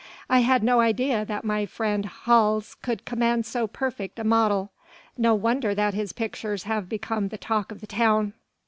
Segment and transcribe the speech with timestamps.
[0.31, 4.71] I had no idea that my friend Hals could command so perfect a model.
[5.15, 8.33] No wonder that his pictures have become the talk of the town."